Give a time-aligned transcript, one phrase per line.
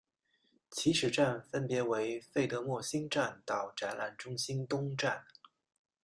[0.71, 5.25] 起始站分别为费德莫兴站到展览中心东站。